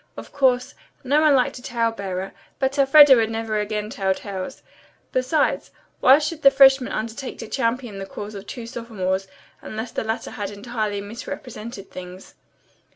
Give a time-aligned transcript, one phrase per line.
[0.17, 0.73] Of course,
[1.03, 4.63] no one liked a tale bearer, but Elfreda would never again tell tales.
[5.11, 9.27] Besides, why should the freshmen undertake to champion the cause of two sophomores,
[9.61, 12.33] unless the latter had entirely misrepresented things?